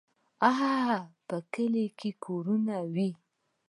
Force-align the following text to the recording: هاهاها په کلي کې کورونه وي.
هاهاها 0.41 0.97
په 1.27 1.37
کلي 1.53 1.85
کې 1.99 2.11
کورونه 2.25 2.75
وي. 2.93 3.09